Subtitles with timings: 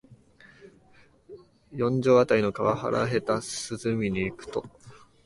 [1.71, 3.21] 四条あたりの河原へ夕
[3.91, 4.65] 涼みに行くと、